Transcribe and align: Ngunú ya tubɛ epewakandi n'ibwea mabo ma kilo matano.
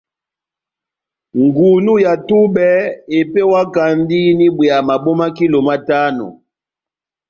Ngunú 1.43 1.93
ya 2.05 2.13
tubɛ 2.27 2.67
epewakandi 3.19 4.19
n'ibwea 4.37 4.77
mabo 4.87 5.11
ma 5.19 5.27
kilo 5.37 5.59
matano. 5.67 6.27